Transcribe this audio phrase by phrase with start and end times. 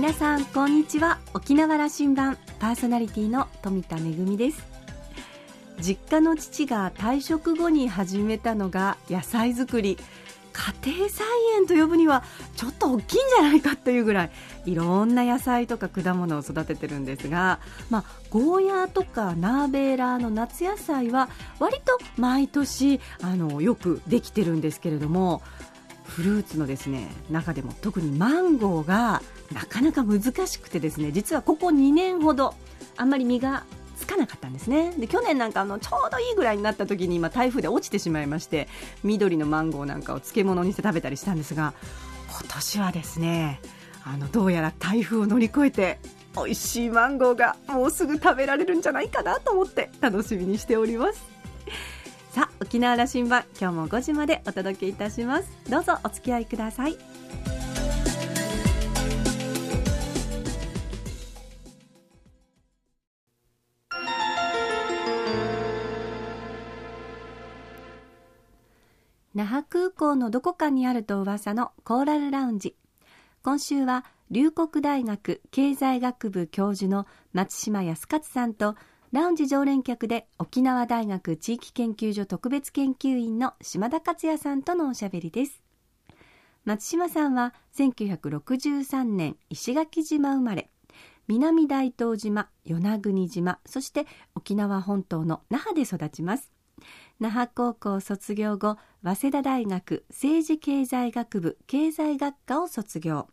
[0.00, 1.18] 皆さんこんにちは。
[1.34, 4.00] 沖縄羅針盤パーソナリティの富田恵
[4.38, 4.64] です。
[5.78, 9.98] 実家の父が退職後に始めたのが野菜作り。
[10.54, 11.26] 家庭菜
[11.58, 12.24] 園と呼ぶには
[12.56, 14.30] ちょっと大きいんじゃないかというぐらい
[14.64, 17.60] いろんな野菜とか果物を育ててるんですが、
[17.90, 21.28] まあ、ゴーヤーとかナーベーラーの夏野菜は
[21.58, 25.42] 割と毎年あのよくできてるんですけれども
[26.04, 32.54] フルーツのですね中でも特にマンゴーがなかなか難しくてですね実はここ2年ほど
[32.96, 33.64] あんまり実が
[33.96, 34.92] つかなかったんですね。
[34.96, 38.68] で去年なんかあのちょうどいいぐらいになった時に今台風で落ちてしまいまして
[39.04, 41.74] 緑のマンゴーなんかを漬物にして食べたりしたんですが
[42.28, 43.60] 今年はですね
[44.04, 45.98] あのどうやら台風を乗り越えて
[46.34, 51.22] 美味しいマンゴーがもうすぐ食べられるんじゃないかなと思って楽しみにしております。
[52.32, 55.50] さあ沖縄羅針盤今日も5時までお届けいたします。
[55.68, 57.09] どうぞお付き合いください。
[69.40, 72.76] 那覇空港のどこかにあると噂のコーラルラウンジ。
[73.42, 78.76] 今週は龍谷大学経済学部教授の松島康勝さんと
[79.12, 85.62] ラウンジ常連客で沖縄大学地域研究所特別研究員の島田克也さんとのおしゃべりです。
[86.66, 90.68] 松島さんは1963年石垣島生まれ。
[91.28, 94.04] 南大東島与那国島そして
[94.34, 96.52] 沖縄本島の那覇で育ちます。
[97.20, 103.28] 那覇高校卒業後早稲田大学政治経済学部経済学科を卒業。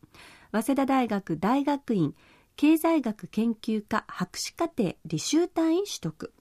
[0.51, 2.13] 早稲田大学大学院
[2.57, 6.33] 経済学研究科博士課程履修単位取得。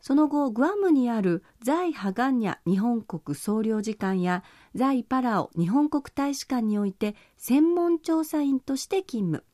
[0.00, 4.44] その後グアムにある在ハガンニャ日本国総領事館や
[4.76, 9.44] 在パラオ日本国大使館において専門調査員として勤務。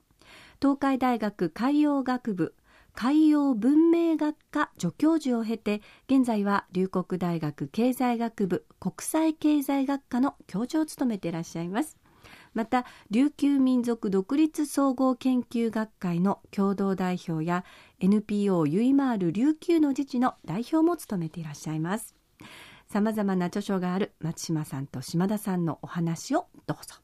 [0.60, 2.54] 東海大学海洋学部
[3.02, 11.96] 海洋文明学科助教授を経て現在は龍谷大学経済学部国際経済学科の教授を務めていらっしゃいます。
[12.52, 17.64] また琉球民族独立総合研究学会の共同代表や
[18.00, 22.14] NPO ゆいまーる琉球の自治の代表も務めていらっしゃいます。
[22.86, 26.96] さまざまな著書がある松島さんと島田さんのお話をどうぞ。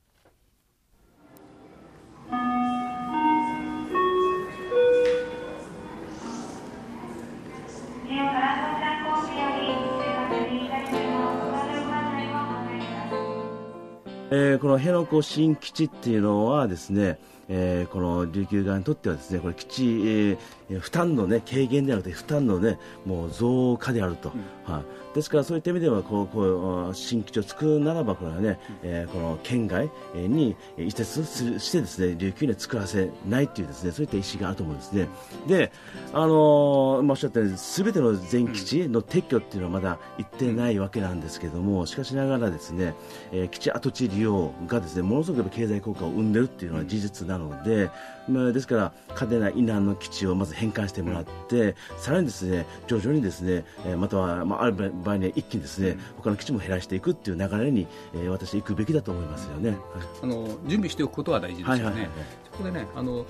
[14.28, 24.32] えー、この辺野古新基地っていうのはですね、えー、この琉球側にとってはですねこれ基地、えー、負担のね軽減ではなくて負担のねもう増加であると、
[24.66, 31.24] うん、はい、ですからそういった意味ではこうこう新基地を作るならばこれはね、えー、この県外に移設
[31.58, 35.08] してですね琉球に作らせないというですねそういった意思があると思うんですね。
[35.46, 35.72] で、
[36.12, 42.94] あのー、まあ、おっしゃったように全ての全基地の撤去っていうのはまだ行ってないわけなんですけども、しかしながらですね、
[43.32, 47.90] えー、基地跡地利用がですねものすごく経済効果を生んでるっていうのは事実なので、
[48.28, 59.76] まあ、ですから嘉手納以南の基地をまず返還してもらって、さらにですね徐々にですね、えー、または、まあ、ある場合には一気にですね他の基地も減らしていくっていう流れに、えー、私行くべきだと思いますよね。
[60.22, 61.84] あの準備しておくことは大事ですよね。
[61.84, 62.10] はいはいはい、
[62.50, 63.26] そこでねあの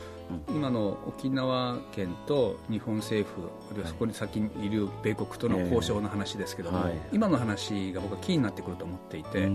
[0.49, 9.49] 今の沖縄県と日本政府、あるいはそこに先にいる米国との交渉の話ですけども、はい、今の話が僕はキーになってくると思っていて、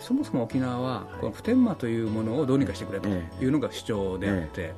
[0.00, 4.72] そもそも沖縄はこの普天間というものをどうにかしてくれというのが主張であって、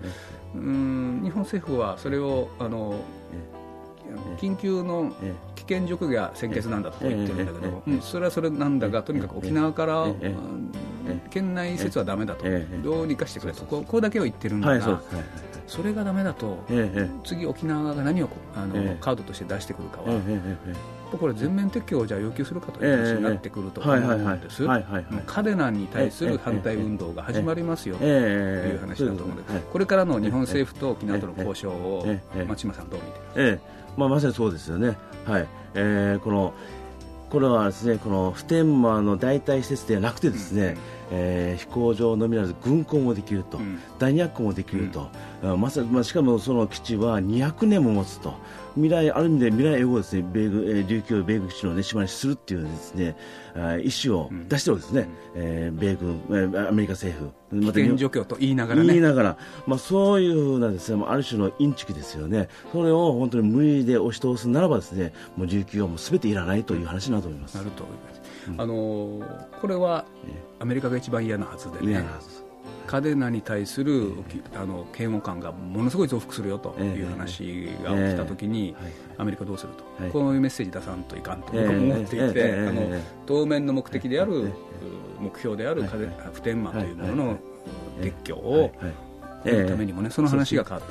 [0.55, 3.01] うん日本政府はそれをあの
[4.39, 5.13] 緊急の
[5.55, 10.07] 危険除去が先決なんだと言ってるんだけど、うん、それはそれなんだがとにかく沖縄から
[11.31, 12.45] 県内移設はだめだと、
[12.83, 13.65] どうにかしてくれと。
[13.65, 15.03] ここだけを言ってるんだが、
[15.69, 16.65] それがだめだと、
[17.25, 20.21] 次沖縄が何をあのカードとして出してくるかは、
[21.17, 24.65] これ全面撤去をじゃあ要求するかという話になってくると思うんです。
[24.65, 32.07] 嘉手納に対する反対運動が始まりますよという話だと思うのでこれからの日本政府と沖縄との交渉を
[32.47, 33.01] 松島さんどう
[33.37, 33.61] 見て
[33.97, 35.49] まあ、まさにそうですよね、はい。
[35.75, 36.55] えー、この
[37.31, 45.11] これはですねこの普天間の代替施設ではなくてですね、うんえー、飛行場のみならず軍港もできると、うん、弾薬庫もできると、
[45.43, 48.35] うん、まさまあ、しかもその基地は200年も持つと。
[48.75, 53.17] 未来ある意味で未来永劫ですね米軍、えー、琉球米軍基地の、ね、島にするっていうですね
[53.83, 57.33] 意思を出してるわけですね、うん、えー、米軍、えー、アメリカ政府。
[57.51, 62.49] 危険状況と言いながら、ね、言いながら、まあ、そういうふうなですねある種のインチキですよね。
[62.73, 67.57] それを本当に無理で押し通すならばですねもう琉球はもうすべていらないという話になると思います。
[67.57, 69.21] なると思いますあの
[69.61, 70.05] これは
[70.61, 72.05] アメリカが一番嫌なはずでね、
[72.87, 74.13] 嘉手納に対する
[74.55, 78.75] あの嫌悪感がものすごい増幅するよという話が起きたときに、
[79.19, 82.83] アメリカどうすると、こういうメッセージ出さんといかんと僕は思っていて、あの
[83.27, 84.53] 当面の目的である、
[85.21, 85.83] 目標である
[86.33, 87.39] 普天間というものの
[88.01, 88.71] 撤去を、
[89.45, 90.83] ためにもね、その話が変わ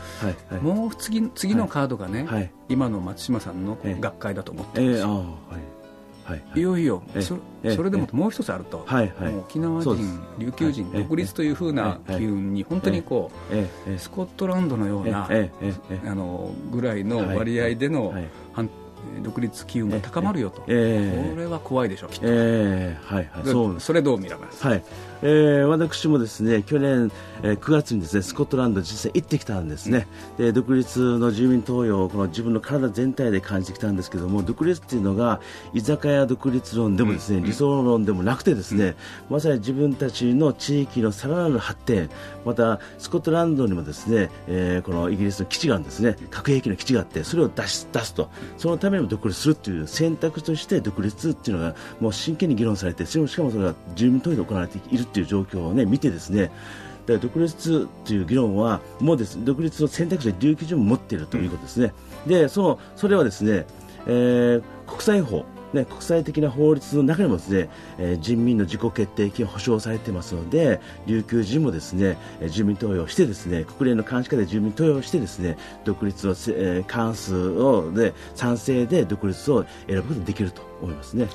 [0.52, 2.26] る、もう次次のカードがね、
[2.70, 5.26] 今の松島さんの学会だと思ってるんですよ。
[6.28, 6.62] はいい。
[6.62, 7.38] よいよそ
[7.76, 8.86] それでももう一つあると、
[9.40, 9.96] 沖縄人、
[10.38, 13.32] 琉球人、独立というふうな機運に本当にこ
[13.96, 15.30] う、スコットランドのような、
[16.06, 18.14] あのぐらいの割合での
[18.54, 18.70] 反
[19.22, 23.80] 独立機運が高まるよと、えー、これは怖いでしょう、きっと、えーはいはい、そう。
[23.80, 24.84] それどう見られます、はい。
[25.22, 27.12] えー、私もですね去年、
[27.42, 30.08] えー、9月にですねスコットランド実際行ってきたんですね、
[30.38, 35.42] うん、で独立の住民投与をこの自分の体全体で感じてきたんですけども独立っていうのが
[35.74, 38.96] 居酒屋独立論でもですね、うん、理想論でもなくてですね、うん、
[39.36, 42.10] まさに自分たちの地域のさらなる発展
[42.46, 46.16] またスコットランドにもですね、えー、このイギリスの基地があるんですね。
[46.30, 48.30] 核兵器の基地があってそれを出し出すと。
[48.58, 56.52] そのためにも独立するという選択として独立というのがもう真剣に議論されてしかもそれが住民投票で行われているという状況を、ね、見てですね
[57.06, 61.94] で独立という議論はもうです独立の選択肢で留基準を持っているということですね。
[62.28, 63.66] でそのそれはですね、
[64.08, 65.46] えー、国際法
[65.78, 72.18] ね、国際的な法律の中にもですね、えー、人民の自己決定権保障されていますので琉球人もですね
[72.50, 81.28] 住民投票してですね国連の監視下で住民投票してですね独立の、えー、関数をで賛成で独立を選ぶことができると思いますね。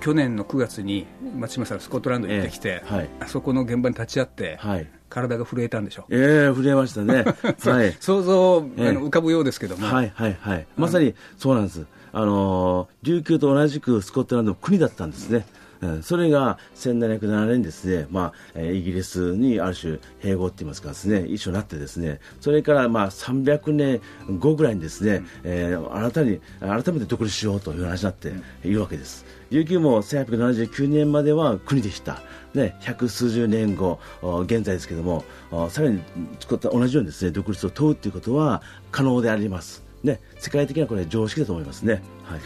[0.00, 1.06] 去年の9月に
[1.36, 7.24] 松島さんスコットランドに行ってきて、えーはい、あそこの現場に立ち会って、はい、体が震えたんでしょう、えー、震えましたね、
[7.64, 15.44] はい、想像、えー、あの浮かぶようですけども、はいはいはい、まさにそうなんです、あの琉球と同じくスコットランドの国だったんですね。
[16.02, 24.00] それが1707年ですね、まあ、イギリスにある種併合って言いますかですね、一緒になってですね、それからまあ300年
[24.38, 28.32] 後ぐらいにですね、えー、新たに、改めて独立しようという話になって
[28.64, 29.26] いるわけです。
[29.50, 32.22] 琉球も1879年までは国でした。
[32.54, 33.98] ね、百数十年後、
[34.44, 35.24] 現在ですけれども、
[35.70, 36.00] さらに
[36.48, 39.83] 同じようにですね、独立を問うということは可能であります。
[40.04, 42.02] ね、世界的なこれ常識だと思いますね。
[42.22, 42.40] はい。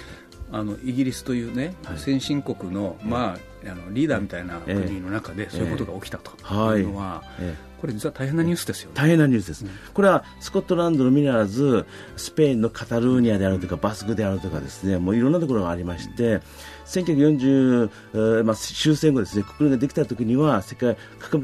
[0.51, 6.31] あのイギリスというね、はい、先進国の,、まあ、あのリーダーみたいな国の中でそういうことが起きたと
[6.79, 7.69] いうのは、ええ。
[7.81, 16.41] これ実は大変なニュースですよ、ね、大変なニュースです、うん、これはスコットランドのみならずスペインのカタルーニャであるとかバスクであるとかですねもういろんなところがありまして、
[16.89, 20.97] 1940、えーまあ、終戦後ですね国連ができた時には世界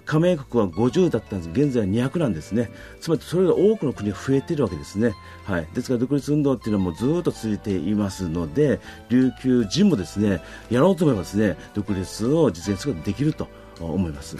[0.04, 1.50] 加盟国は50だったんです。
[1.50, 2.70] 現在は200なんですね。
[3.00, 5.12] つまりそれが多くの国が増えているわけですね、
[5.44, 8.80] はい、ですから独立運動っていうのはもうずっと続いていますので
[9.10, 13.48] 琉球人もですねやろうと思えばですね独立を実現することができると
[13.80, 14.36] 思います。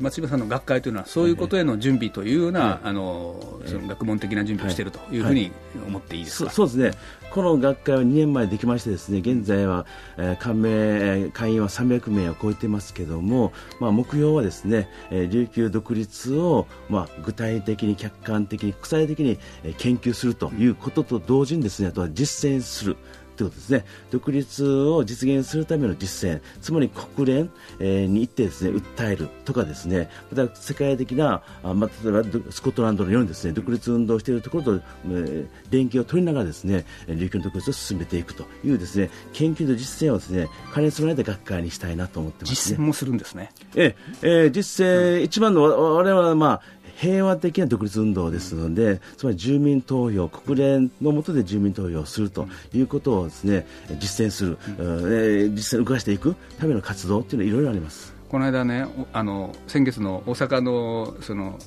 [0.00, 5.52] 松島さんの学会というのはそういうことへの準備というような、あのその学問的な準備をしているというふうに
[5.86, 6.90] 思っていいですか、そうですね。
[7.34, 9.86] この学会は2年前できましてですね現在は、
[10.16, 19.40] えー、加盟会員は300名を超えてますけども、まあ、目標はですね、えー、琉球独立を、まあ、具体的に客観的に国際的に
[19.78, 22.96] 研究するということと同時にですねあとは実践する
[23.36, 23.84] ということですね。
[24.10, 26.40] 独立を実現するための実践。
[26.60, 30.08] つまり国連、えー、に行ってですね訴えるとかですね。
[30.30, 43.52] また世界的なあ、まあ、例えばスコットランドのようにですね独立運動をしているところと、えー、連携を取りながらですね琉球の独立を進めていくというですね研究と実践をですね兼ね備えた学会にしたいなと思ってます、ね、実践もするんですね。
[43.74, 53.66] えー、えー、実践、うん、一番の我々はまあ平和的な独立運動ですので、つまり住民投票、国連の下で住民投票をするということをですね
[53.98, 58.14] 実践する、うん、実践を動かしていくための活動というのはいろいろあります。
[58.28, 61.58] この間ね、あの先月の大阪のその、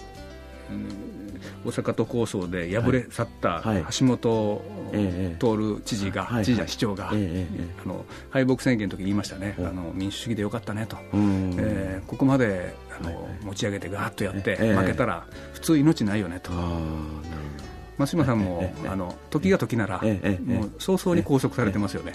[0.72, 1.18] うん
[1.66, 3.64] 大阪都構想で敗れ去った
[3.98, 7.14] 橋本徹知事が、知事や市長が、あ
[7.88, 16.52] の敗北宣言の時に言いましたね、あの民主主義でよかったねと、えー、ここまであの、持ち上げてガーッとやって、負けたら普通命ないよねと。
[17.98, 22.14] 松島さんも、あの時が時なら、もう早々に拘束されてますよね。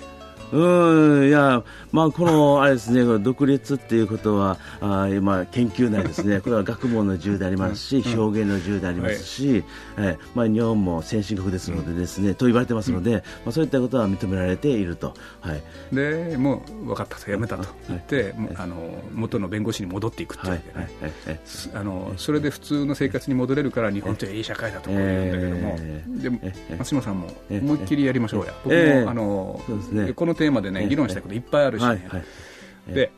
[0.53, 6.41] うんいや、まあ、このあれですね独立っていうことはあ今研究内ですね。
[6.41, 9.65] これは学問の自由でありますし、表現の自由でありますし、
[9.97, 15.63] はい、えまあ、日本も先進国ですのでですね、と言われてますので、まあ、そういったことは認められていると、はい、
[15.95, 17.65] でもう分かったとやめたと。
[17.89, 18.77] 言って、はい、あの
[19.13, 21.41] 元の弁護士に戻っていくっていう、ね、はい。
[21.75, 26.41] あのそれで普通の生活に戻れるから日本っていい社会だと言うんだけども、えー、でも
[26.79, 29.61] 松島さんも思いっきりやりましょうや、僕も、あの、
[30.15, 32.25] このテーマでね、議論したいこといっぱいあるし、ね、
[32.89, 33.13] で、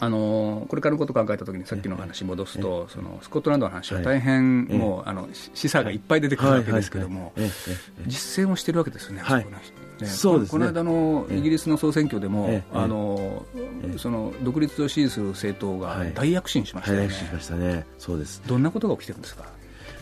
[0.00, 7.32] あのこれからのことを考えたときにさっきの話戻すと、そのスコットランドの話は大変、もうあの示唆がいっぱい出てくるわけですけども、
[8.06, 9.46] 実践をしてるわけですよね、はい。
[10.00, 13.44] ね、そうですね、この間のイギリスの総選挙でも、あの
[13.96, 17.84] その独立を支持する政党が大躍進しましたね、はい、しましたね。
[17.98, 18.42] そうです。
[18.46, 19.44] どんなことが起きてるんですか？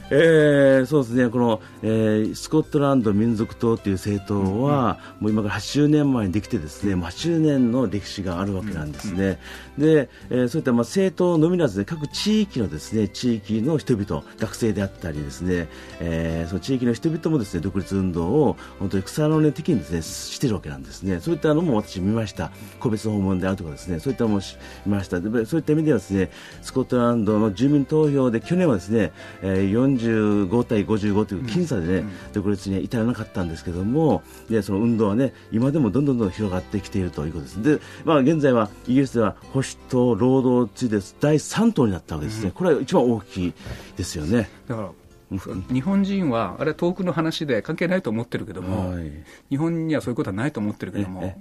[0.08, 9.40] えー、そうですね、この、えー、スコットランド民族党という政党は、うん、もう今から80年前にできて、ですねもう80年の歴史があるわけなんですね、
[9.78, 15.68] うん、でえー、そういったまあ政党のみならず、ね、各地域のですね地域の人々、学生であったり、ですね、
[16.00, 24.40] えー、その地域の人々もですね独立運動を本当に草の根的にですねしているわけなんですね、そういったのも私、見ました、個別訪問であるとか、ですねそういったのも
[24.84, 26.30] 見ました、でそういった意味ではですね
[26.62, 37.62] スコットランドの住民投票で去年はですね、えー、45対55という僅差でね、うん、独立に至らなかったんですけども、でその運動はね今でもどんどんどん広がってきているということです。
[37.62, 42.52] で、まあ現在はイギリスでは保守党、労働ついて第3党になったわけですね。
[42.54, 43.54] これは一番大きい
[43.96, 44.48] ですよね。
[44.68, 44.90] だから
[45.30, 49.10] 日本人はあれは遠くの話で関係ないと思ってるけども、はい、
[49.50, 51.34] 日本にはそういうことはないと思ってるけども、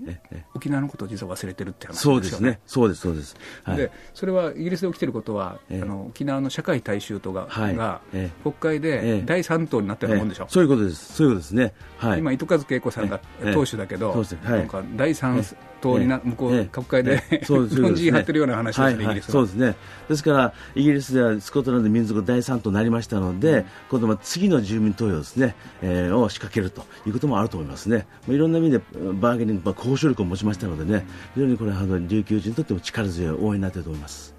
[0.55, 2.21] 沖縄のことを実は忘れてるって話ですよね。
[2.21, 3.35] そうですね、そうです、そうです。
[3.63, 8.01] はい、でそれはイギリスで起きてることは、あの沖縄の社会大衆党が,、が
[8.41, 11.73] 国会で第3党になってるもんでしょ、そういうことです、そういうことですね。
[11.97, 13.19] はい、今、糸数恵子さんが
[13.53, 19.75] 党首だけど、なんか第3党にな、向こう、国会で、日本人張ってるような話ですね、イギリスそうですね。
[20.09, 28.07] ですから、イギリスではスコットランド民族第3党になりましたので、今度は次の住民投票ですね、えー、を仕掛けるということもあると思いますね。
[28.27, 28.77] まあ、いろんな意味で
[29.13, 34.35] バーゲニング、交渉力を持ちましたのでね、非常にこれは琉球人にとっても力強い応援になっていると思います。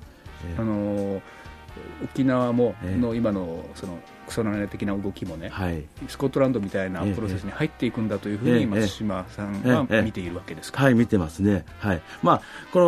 [0.58, 1.20] あのー、
[2.04, 12.02] 沖縄もの今のその草の根的な動きもね、はい、スコットランドみたいなプロセスに入っていくんだというふうに松島さんは見ているわけですか、はい、見てますね、はい。
[12.22, 12.42] まあ、
[12.72, 12.80] こ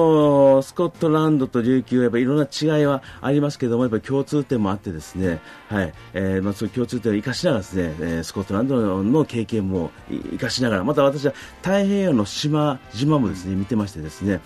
[0.57, 5.93] のスコットランドと琉球はやっぱりいろんな違いはありますけれども、やっぱり共通点もあって、ですね、はい。
[6.15, 14.41] えーまあ、その共通点を生かしながらですね、えー、スコットランドの経験も生かしながら、また私は太平洋の島島もですね見てましてですね、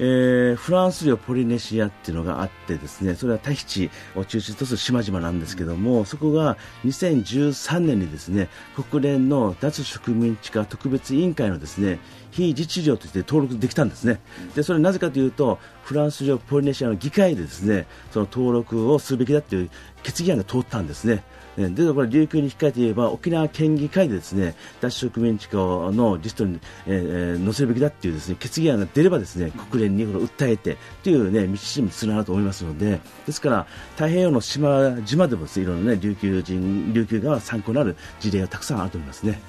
[0.00, 8.48] えー、フランス領ポリネシアっていうのがあってですねそれはタヒチを中心とする島々なんですけどもそこが2013年にですね
[8.90, 11.98] 国連の脱植民地化特別委員会のですね
[12.30, 14.20] 非自治領として登録できたんですね。
[14.54, 19.70] でそれなぜかというとフランス領ポリネシアの議会でですねその登録をするべきだという
[20.02, 21.24] 決議案が通ったんですね
[21.58, 39.40] でこれ琉球に控えて言えば沖縄県議会でですね脱植民地化のリストに、えー、載せるべきだというですね決議案が出ればですね国連にこ訴えてというね道筋につながると思いますのでですから太平洋の島島でもです、ね、いろんなね琉球人琉球側参考になる事例がたくさんあると思いますね。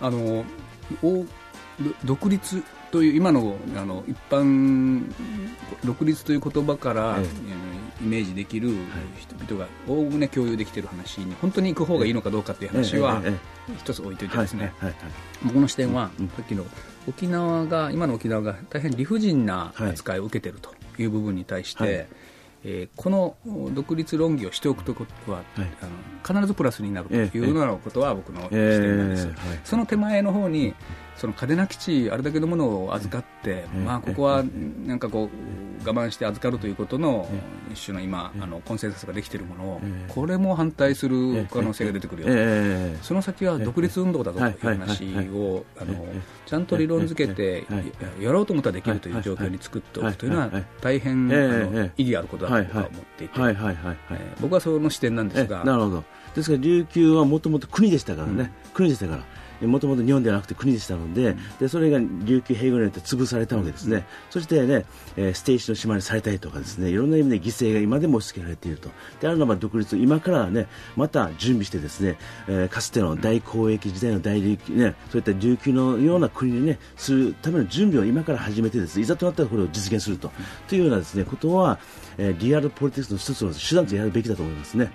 [0.00, 0.44] あの
[2.04, 5.04] 独立という今のあの一般
[5.84, 7.26] 独立という言葉から、ええ、
[8.02, 8.70] イメージできる
[9.18, 13.22] 人々がおおむね共有できている話に本当に行く方がいいのかどうかという話は、
[13.78, 14.72] 一つ置いといてですね、
[15.44, 16.64] 僕の視点は、さっきの
[17.08, 22.08] 沖縄が今の沖縄が大変理不尽な扱いを受けているという部分に対して、
[22.64, 23.36] えー、この
[23.72, 25.46] 独立論議をしておくということは、はい、
[25.80, 29.34] あの必ずプラスになるというようなことは僕の視点なんです、えーえ。
[29.34, 30.74] ーはい、その手前の方に
[31.20, 34.42] その嘉手納基地あれだけのものを預かって、まあ、ここは
[34.86, 37.28] なんかこう我慢して預かるということの
[37.70, 46.06] 一種の今あのコンセンサスができているものをこれも反対する可能性が出てくるよその先は独立運動だという話をあの
[46.46, 47.66] ちゃんと理論付けて
[48.18, 50.50] やろうと思ったらできるという状況に作っておくというのは
[50.80, 53.40] 大変あの意義あることだと思っていて
[54.40, 55.64] 僕はその視点なんですが。
[55.64, 56.04] なるほど。
[56.34, 59.22] ですから琉球はもともと国でしたからね、国でしたから
[59.62, 64.84] もともと日本ではなくて国でしたので,、でそれが琉球併合によって潰されたわけですね、そしてね、
[65.16, 68.88] えー、ステージの島にされたりとかですねいろんな意味で犠牲が今でも押し付けられていると。
[69.20, 80.30] であるならば独立今からねまた準備してですね、えー、かつての大交易時代の大琉球ねそういった琉球のような国にねするための準備を今から始めてですいざとなったらこれを実現すると、
[80.68, 81.78] というようなですねことは、
[82.18, 84.92] えー、リアルポリティクスの一つの手段とやるべきだと思いますね。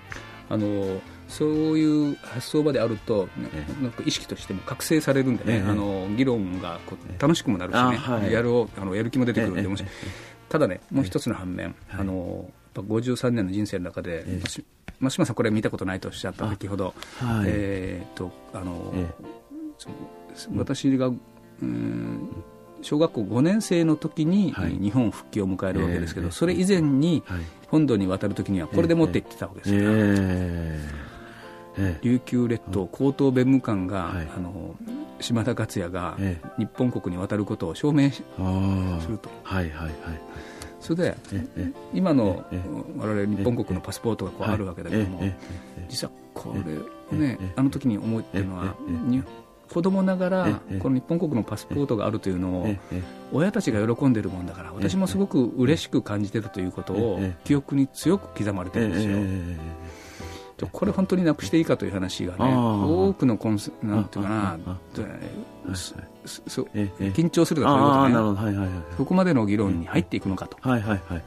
[0.50, 3.28] あのーそういう発想場であると、
[3.82, 9.84] なんか意識としても覚醒されるんでね、あの議論がこう楽しくもなるしね、はい、やるあのやる気も出てくるんで、もし、
[10.50, 14.26] ただね、もう一つの反面、あの53年の人生の中で、
[15.00, 18.94] 松島さん、これ見たことないとおっしゃった先ほど、はい、えー、とあの、
[20.56, 22.30] 私が、うん
[22.82, 27.24] 小学校5年生の時に日本復帰を迎えるわけですけど、それ以前に
[27.68, 29.82] 本土に渡る時にはこれで持って行ってたわけですよ、
[32.02, 34.76] 琉球列島高等弁務官が、はい、あの
[35.20, 36.18] 島田克也が
[36.58, 38.22] 日本国に渡ることを証明す
[39.10, 39.94] ると、はいはいはい、
[40.80, 41.18] それで
[41.94, 42.46] 今の
[42.98, 45.22] 我々日本国のパスポートがこうあるわけだけども
[45.90, 46.54] 実はこ
[47.12, 48.76] れねあの時に思ってるのは
[49.72, 52.68] 子供ながらこの日本国のパスポートがあるというのを
[53.34, 59.18] 親たちが喜んでるもんだから私もすごく嬉しく感じてるということを記憶に強く刻まれてるんですよ。
[60.72, 62.46] これ本当になくしていいかという話がね
[63.10, 64.30] 多くのコンスなんていうか
[64.66, 64.78] な
[66.26, 68.70] 緊張するとかそういうことね。
[68.98, 70.58] そこまでの議論に入っていくのかと。
[70.68, 71.24] はいはいはい。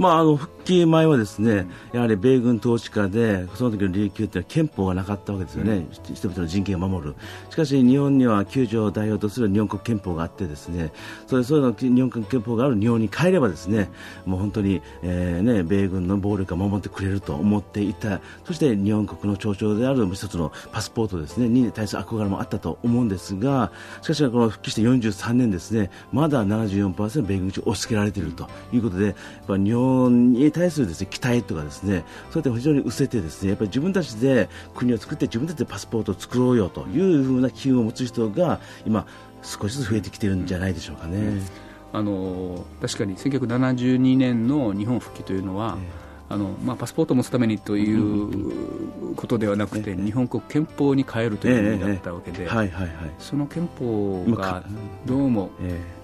[0.00, 7.14] まあ、あの復帰前はですね、やはり米軍統治下でその時の琉球というのは憲法がなかったわけですよね、うん、人々の人権を守る、
[7.50, 10.90] しかし日本には9条を代表とする日本国憲法があってですね
[11.26, 13.90] それそういうの日本国憲法がある日本に帰ればですね
[14.24, 18.22] もう本当に、えーね、米軍の暴力を守ってくれると思っていた。
[18.44, 23.70] そして日本国の象徴である一つのパスポートですねに対する憧れもあったと思うんですが
[24.02, 29.14] しかしこの復帰して43年ですねまだ74%米軍に押し付けられているということでやっ
[29.48, 39.06] ぱ日本に対するですね期待とかですねそうやって非常に失せてですねやっぱり自分たちで国を作って自分たちでパスポートを作ろうよというふうな機運を持つ人が今
[39.42, 41.16] 少しずつ増えてきてるんじゃないでしょうかね。
[41.16, 41.42] うん、
[41.92, 52.48] あの確かに1972年の日本復帰というのは、えーあのまあ、パスポートを持つためにということではなくて、日本国憲法に変えるという意味だったわけで、
[53.18, 54.62] その憲法が
[55.04, 55.50] どうも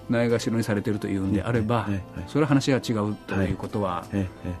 [0.09, 1.87] ないがしろにされているというんであれば、
[2.27, 4.05] それは話が違うということは、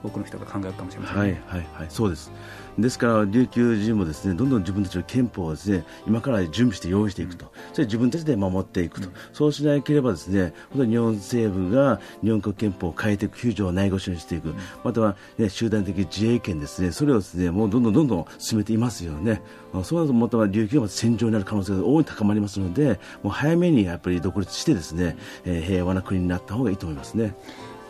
[0.03, 2.31] 多くの人が考えるかもしれません、ね、はいはいはい、そうです
[2.77, 14.53] ですから琉球人もですねどんどん自分たちの憲法をですね今から準備して用意していくと、それ自分たちで守っていくと、そうしなければですね本当に日本政府が日本国憲法を変えていく、救助をないがしろにしていく、
[14.83, 16.91] または、ね、集団的自衛権ですね。
[16.91, 19.41] それをですねもうどんどんどんどん進めていますよね。
[19.83, 27.35] そうなるとまたは琉球が戦場になる可能性が大いに高まりますのでもう早めにやっぱり独立してですね、えー、平和な国になった方がいいと思いますね。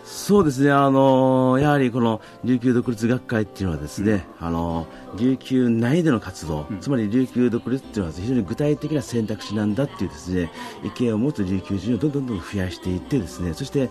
[0.09, 10.49] そうですね、あのやはりこの琉球独立学会っていうのはですね、うん、あの琉球内での活動、うん、つまり琉球独立っていうのは非常に具体的な選択肢なんだっていうですね
[10.85, 13.89] 意見を持つ琉球人をどんどんどん増やしていってですねそして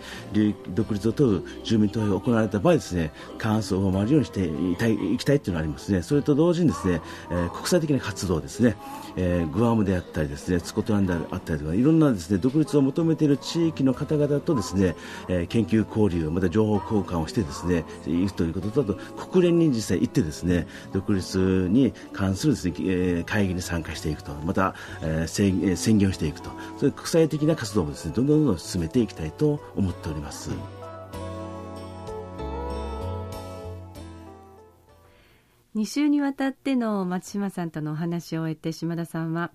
[0.71, 6.01] 独立を問う住民投票が行われた場合ですね過半数を回るようにしていたいいきたいっていうのがありますね。
[6.01, 8.77] それと同時にですね、えー、国際的な活動ですね、
[9.17, 14.97] えー、グアムであったりですねスコットランドであったりとかいろんなですね独立を求めている地域の方々とですね、
[15.29, 18.95] えー、研究交交流、また情報交換をしてですね、いくということと、あと
[19.29, 30.51] 国連に実際行ってですね、独立に関するですね、え会議に参加していくと、また、えー、宣言をしていくと、そういう国際的な活動もですね、どんどんどんどん進めていきたいと思っております。
[35.75, 39.51] 2週にわたっての松島さんとのお話を終えて島田さんは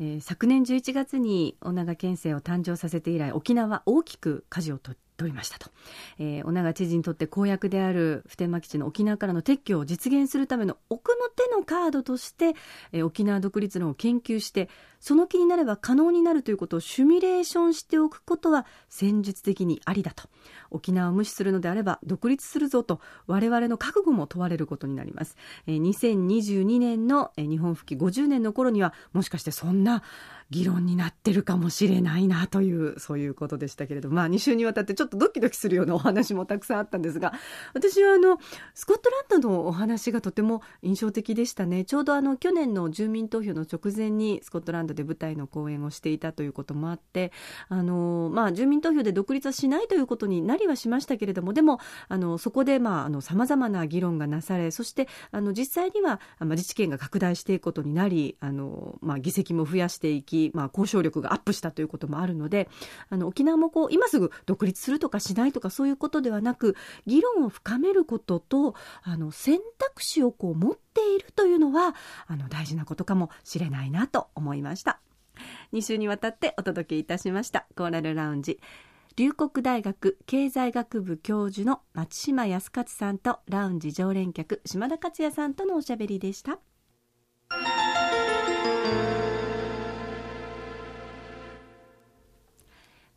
[0.00, 5.70] えー、昨年11月に尾長県政を誕生させて以来沖縄大きく舵を取っりましたと、
[6.18, 12.54] えー、尾長知事にとって公約である普天間基地の沖縄からの撤去を実現するための奥の手のカードとして、
[12.92, 14.68] えー、沖縄独立論を研究して
[15.02, 20.28] その気になれば可能になるということをシミュレーションしておくことは戦術的にありだと。
[20.72, 25.36] 沖縄を無視するのであれば独立するぞと我々の覚悟も問われることになります、
[25.66, 30.02] えー、2022年の日本復帰50年の頃にはもしかしてそんな
[30.50, 37.32] 議論になってるかもしれないなというそういうことでしたけれどまあ2週にわたってちょっとドキドキするようなお話もたくさんあったんですが
[37.72, 38.38] 私はあの
[38.74, 41.84] スコットランドのお話がとても印象的でしたね。
[41.84, 47.32] ちょうどあの去年の住民投票の直前にスコットランドで舞台の公演をしていたということもあって
[47.68, 52.78] あの、まあ、住民投票で独立はしないということになりはしましたけれどもでもあのそこで
[53.20, 62.68] さまざ、まな議論がなされそしてあの実際には、まあ、自治権が拡大していくことになりあの、まあ、議席も増やしていき、まあ、交渉力がアップしたということもあるので
[63.10, 66.76] あの沖縄もこう今すぐ独立するとかしないとかそういうことではなく
[67.06, 71.94] 議論を深めることとあの選択肢をこう持ってているというのは
[72.26, 75.00] あの大事なことかもしれないなと思いました
[75.72, 78.60] 2週にわたってお届けいたしましたコーラルラウンジ
[79.16, 86.60] 龍谷大学経済学部教授の松島康勝さんとラウンジ常連客島田克也さんとのおしゃべりでした。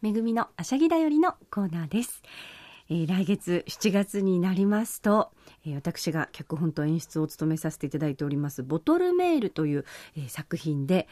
[0.02, 2.22] めぐみのあしゃぎだよりのコーナーです。
[2.90, 5.32] え、来月7月になりますと、
[5.66, 11.08] え、私が脚本と演出を務めさせていただいておりますボトルメールという、え、作品で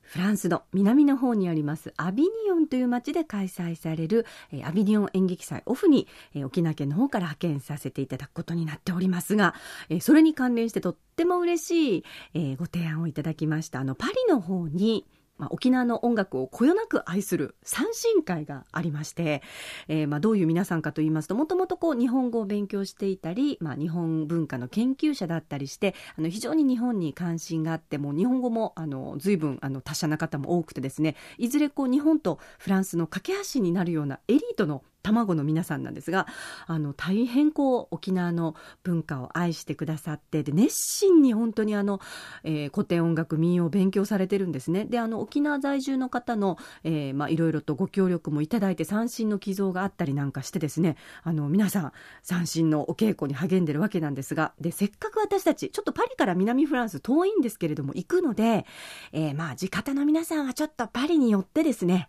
[0.00, 9.54] フランスの南の方にありますアビニオンという町で開催される、え、アビニオン演劇祭オフに、え、沖縄県の方から派遣させていただくことになっておりますが、
[9.88, 12.04] え、それに関連してとっても嬉しい、
[12.34, 15.04] え、ご提案をいただきましたあのパリの方に
[15.38, 19.42] まあ、沖縄の音楽をこよなく愛する三振会がありまして、
[19.88, 36.26] えー、まあどういう皆さんかと言いますともともとこう日本語を勉強していたり、まあ、日本文化の研究者だったりしてあの非常に日本に関心があっても日本語もあの随分あの達者な方も多くてですねいずれこう日本とフランスの架け橋になるようなエリートの卵の皆さんなんですが
[36.66, 42.00] あの大変こう沖縄の文化を愛してくださってで熱心に本当にあの、
[42.44, 44.84] えー、古典音楽民謡を勉強されてるんですね。
[44.84, 50.96] であの沖縄在住の方の、えー、まあ、いろいろとご協力もいただいて三振の寄贈があったりなんかしてですね。
[51.22, 58.66] あの皆さん三振のお稽古に励んでるわけなんですがでせっかく私たちちょっとパリから南フランス遠いんですけれども行くので、
[59.12, 62.08] えー、まあ地方の皆さんはちょっとパリに寄ってですね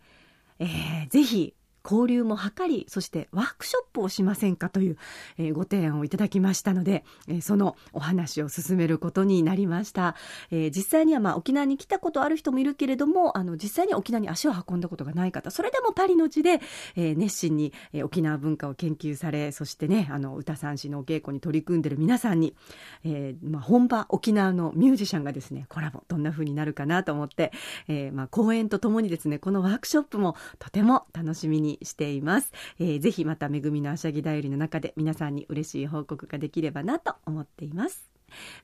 [0.59, 4.97] えー、ぜひ交流も図りそしてワークショップをしませんかという、
[5.37, 10.15] えー、ご提案をいただきましたので、えー、そのお話を進めることになりました、
[10.51, 16.61] えー、実際にはまあ沖縄に来たことある人もいるけれどもあの実際に沖縄に足を運んだことがない方それでもパリの地で、
[16.95, 22.55] え熱心に、え沖縄文化を研究されそしてねあの歌三種のお稽古に取り組んでいる皆さんに、
[23.03, 27.51] えまあ、本場沖縄のミュージシャンがですねコラボどんな風になるかなと思って、
[27.87, 38.09] えまあ、講演とともにですねこのワークショップもとても楽しみにしています、えー、ぜひまた恵みのあしゃぎだよりの中で皆さんに嬉しい報告ができればなと思っています。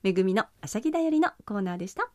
[0.04, 2.10] 恵みのあしゃぎだよりのコーナーでした。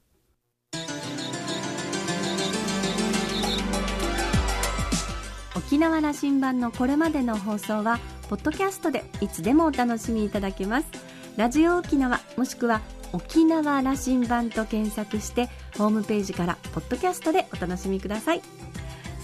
[5.57, 10.89] 沖縄羅針盤のこれまでの放送はポッドキャストでいつでもお楽しみいただけます。
[11.37, 12.81] ラジオ沖縄もしくは
[13.13, 18.43] 沖縄羅針盤と検索してホームページからポッドキャストでお楽しみください。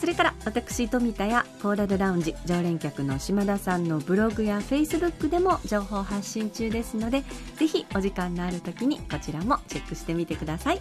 [0.00, 7.24] それから私富田やコーラルラウンジ常連客の島田さんのブログやフェイスブックでも情報発信中ですので
[7.56, 10.80] ぜひお時間のある時にこちらもチェックしてみてください。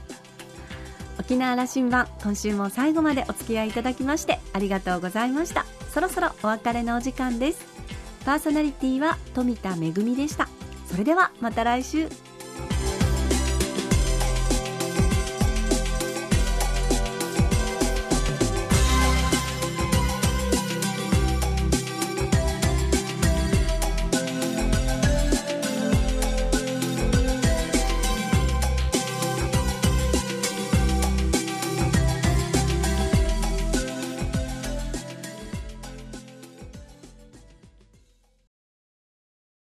[1.17, 5.65] 沖縄羅針盤今週も最後までお付き合いいただきましてありがとうございました。
[5.93, 7.65] そろそろお別れのお時間です。
[8.25, 10.49] パーソナリティは富田恵でした。
[10.88, 12.10] それではまた来週。